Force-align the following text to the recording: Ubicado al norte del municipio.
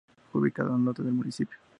Ubicado 0.33 0.73
al 0.73 0.83
norte 0.83 1.03
del 1.03 1.13
municipio. 1.13 1.55